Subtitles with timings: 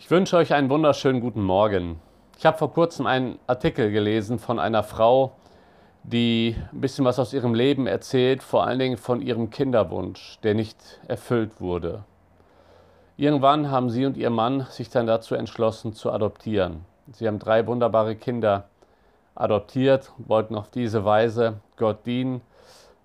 [0.00, 2.00] Ich wünsche euch einen wunderschönen guten Morgen.
[2.38, 5.32] Ich habe vor kurzem einen Artikel gelesen von einer Frau,
[6.04, 10.54] die ein bisschen was aus ihrem Leben erzählt, vor allen Dingen von ihrem Kinderwunsch, der
[10.54, 12.04] nicht erfüllt wurde.
[13.16, 16.84] Irgendwann haben sie und ihr Mann sich dann dazu entschlossen zu adoptieren.
[17.12, 18.68] Sie haben drei wunderbare Kinder
[19.34, 22.40] adoptiert, wollten auf diese Weise Gott dienen.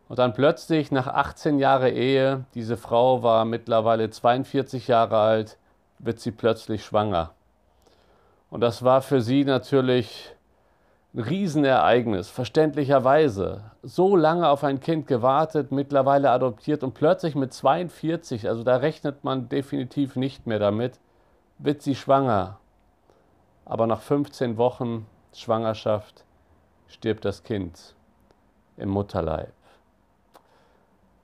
[0.10, 5.58] Und dann plötzlich nach 18 Jahren Ehe, diese Frau war mittlerweile 42 Jahre alt,
[6.04, 7.32] wird sie plötzlich schwanger.
[8.50, 10.36] Und das war für sie natürlich
[11.14, 13.72] ein Riesenereignis, verständlicherweise.
[13.84, 19.24] So lange auf ein Kind gewartet, mittlerweile adoptiert und plötzlich mit 42, also da rechnet
[19.24, 21.00] man definitiv nicht mehr damit,
[21.60, 22.60] wird sie schwanger.
[23.66, 26.26] Aber nach 15 Wochen Schwangerschaft
[26.88, 27.96] stirbt das Kind
[28.78, 29.54] im Mutterleib.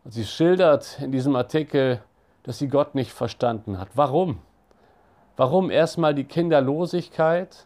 [0.04, 2.02] Und sie schildert in diesem Artikel,
[2.44, 3.90] dass sie Gott nicht verstanden hat.
[3.96, 4.40] Warum?
[5.40, 7.66] Warum erstmal die Kinderlosigkeit?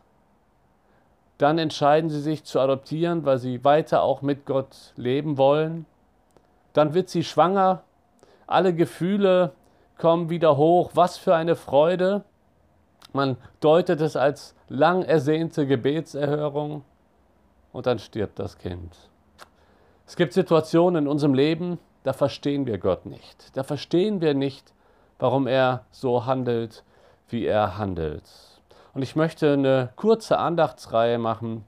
[1.40, 5.88] Dann entscheiden sie sich zu adoptieren, weil sie weiter auch mit Gott leben wollen.
[6.74, 7.82] Dann wird sie schwanger.
[8.46, 9.54] Alle Gefühle
[9.98, 10.92] kommen wieder hoch.
[10.94, 12.24] Was für eine Freude.
[13.12, 16.84] Man deutet es als lang ersehnte Gebetserhörung.
[17.72, 18.96] Und dann stirbt das Kind.
[20.06, 23.58] Es gibt Situationen in unserem Leben, da verstehen wir Gott nicht.
[23.58, 24.76] Da verstehen wir nicht,
[25.18, 26.84] warum er so handelt,
[27.30, 28.24] wie er handelt.
[28.94, 31.66] Und ich möchte eine kurze Andachtsreihe machen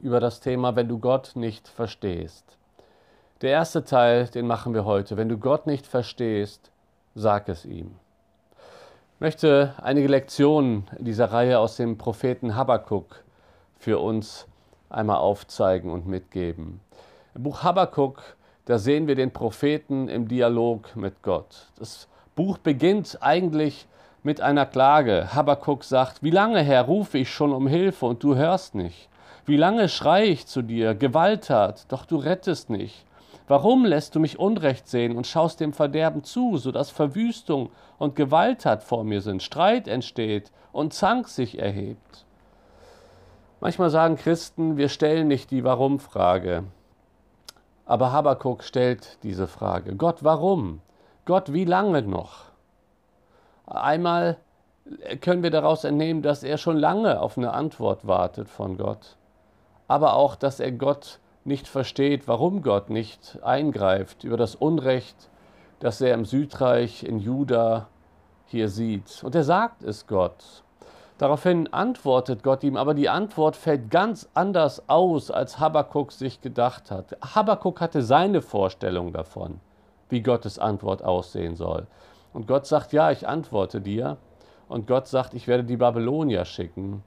[0.00, 2.56] über das Thema, wenn du Gott nicht verstehst.
[3.42, 5.16] Der erste Teil, den machen wir heute.
[5.16, 6.70] Wenn du Gott nicht verstehst,
[7.14, 7.96] sag es ihm.
[9.16, 13.24] Ich möchte einige Lektionen dieser Reihe aus dem Propheten Habakkuk
[13.78, 14.46] für uns
[14.88, 16.80] einmal aufzeigen und mitgeben.
[17.34, 18.22] Im Buch Habakkuk,
[18.66, 21.68] da sehen wir den Propheten im Dialog mit Gott.
[21.78, 23.86] Das Buch beginnt eigentlich
[24.22, 25.34] mit einer Klage.
[25.34, 29.08] Habakuk sagt, wie lange, Herr, rufe ich schon um Hilfe und du hörst nicht?
[29.44, 33.04] Wie lange schreie ich zu dir, Gewalttat, doch du rettest nicht?
[33.48, 38.14] Warum lässt du mich Unrecht sehen und schaust dem Verderben zu, so dass Verwüstung und
[38.14, 42.24] Gewalttat vor mir sind, Streit entsteht und Zank sich erhebt?
[43.60, 46.64] Manchmal sagen Christen, wir stellen nicht die Warum-Frage.
[47.84, 49.96] Aber Habakuk stellt diese Frage.
[49.96, 50.80] Gott, warum?
[51.24, 52.51] Gott, wie lange noch?
[53.66, 54.36] Einmal
[55.20, 59.16] können wir daraus entnehmen, dass er schon lange auf eine Antwort wartet von Gott,
[59.88, 65.28] aber auch, dass er Gott nicht versteht, warum Gott nicht eingreift über das Unrecht,
[65.80, 67.88] das er im Südreich in Juda
[68.46, 69.22] hier sieht.
[69.24, 70.62] Und er sagt es Gott.
[71.18, 76.90] Daraufhin antwortet Gott ihm, aber die Antwort fällt ganz anders aus, als Habakkuk sich gedacht
[76.90, 77.16] hat.
[77.34, 79.60] Habakkuk hatte seine Vorstellung davon,
[80.08, 81.86] wie Gottes Antwort aussehen soll.
[82.32, 84.18] Und Gott sagt, ja, ich antworte dir.
[84.68, 87.02] Und Gott sagt, ich werde die Babylonier schicken.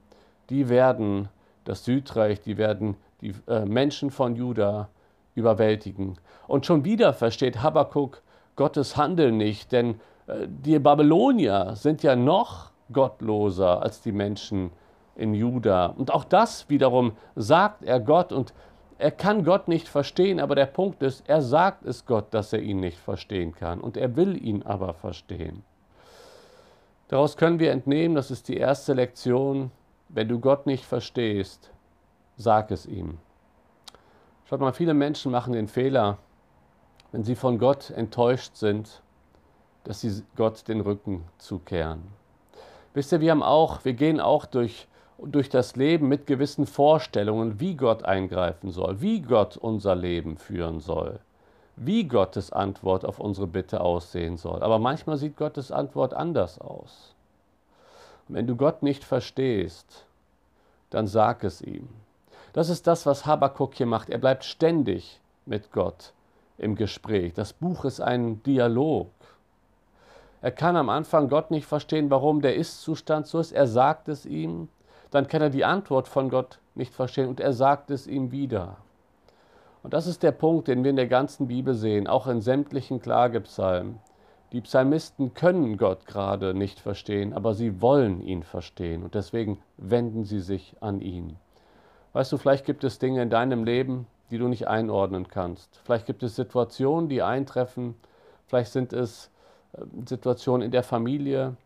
[0.50, 1.28] Die werden
[1.64, 4.88] das Südreich, die werden die äh, Menschen von Juda
[5.34, 6.16] überwältigen.
[6.46, 8.22] Und schon wieder versteht Habakkuk
[8.54, 14.70] Gottes Handeln nicht, denn äh, die Babylonier sind ja noch gottloser als die Menschen
[15.16, 15.86] in Juda.
[15.86, 18.52] Und auch das wiederum sagt er Gott und
[18.98, 22.60] er kann Gott nicht verstehen, aber der Punkt ist, er sagt es Gott, dass er
[22.60, 25.64] ihn nicht verstehen kann und er will ihn aber verstehen.
[27.08, 29.70] Daraus können wir entnehmen, das ist die erste Lektion,
[30.08, 31.70] wenn du Gott nicht verstehst,
[32.36, 33.18] sag es ihm.
[34.48, 36.18] Schaut mal, viele Menschen machen den Fehler,
[37.12, 39.02] wenn sie von Gott enttäuscht sind,
[39.84, 42.02] dass sie Gott den Rücken zukehren.
[42.94, 47.58] Wisst ihr, wir haben auch, wir gehen auch durch durch das Leben mit gewissen Vorstellungen,
[47.60, 51.20] wie Gott eingreifen soll, wie Gott unser Leben führen soll,
[51.76, 54.62] wie Gottes Antwort auf unsere Bitte aussehen soll.
[54.62, 57.14] Aber manchmal sieht Gottes Antwort anders aus.
[58.28, 60.04] Und wenn du Gott nicht verstehst,
[60.90, 61.88] dann sag es ihm.
[62.52, 64.10] Das ist das, was Habakkuk hier macht.
[64.10, 66.12] Er bleibt ständig mit Gott
[66.58, 67.34] im Gespräch.
[67.34, 69.10] Das Buch ist ein Dialog.
[70.42, 73.52] Er kann am Anfang Gott nicht verstehen, warum der Ist-Zustand so ist.
[73.52, 74.68] Er sagt es ihm
[75.10, 78.76] dann kann er die Antwort von Gott nicht verstehen und er sagt es ihm wieder.
[79.82, 83.00] Und das ist der Punkt, den wir in der ganzen Bibel sehen, auch in sämtlichen
[83.00, 84.00] Klagepsalmen.
[84.52, 90.24] Die Psalmisten können Gott gerade nicht verstehen, aber sie wollen ihn verstehen und deswegen wenden
[90.24, 91.36] sie sich an ihn.
[92.12, 95.80] Weißt du, vielleicht gibt es Dinge in deinem Leben, die du nicht einordnen kannst.
[95.84, 97.94] Vielleicht gibt es Situationen, die eintreffen.
[98.46, 99.30] Vielleicht sind es
[99.72, 101.56] äh, Situationen in der Familie,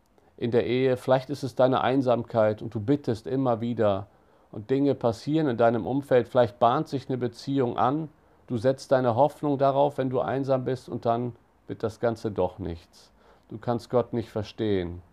[0.41, 4.07] in der Ehe, vielleicht ist es deine Einsamkeit und du bittest immer wieder
[4.51, 8.09] und Dinge passieren in deinem Umfeld, vielleicht bahnt sich eine Beziehung an,
[8.47, 11.35] du setzt deine Hoffnung darauf, wenn du einsam bist und dann
[11.67, 13.11] wird das Ganze doch nichts.
[13.49, 15.03] Du kannst Gott nicht verstehen.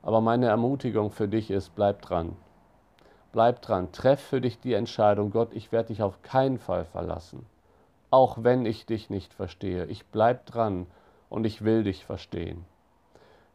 [0.00, 2.34] Aber meine Ermutigung für dich ist, bleib dran.
[3.32, 7.44] Bleib dran, treff für dich die Entscheidung, Gott, ich werde dich auf keinen Fall verlassen.
[8.10, 9.84] Auch wenn ich dich nicht verstehe.
[9.86, 10.86] Ich bleib dran
[11.28, 12.64] und ich will dich verstehen.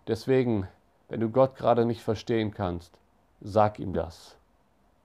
[0.07, 0.67] Deswegen,
[1.09, 2.97] wenn du Gott gerade nicht verstehen kannst,
[3.41, 4.37] sag ihm das.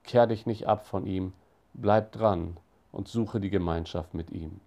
[0.05, 1.33] Kehr dich nicht ab von ihm,
[1.73, 2.59] bleib dran
[2.93, 4.61] und suche die Gemeinschaft mit ihm.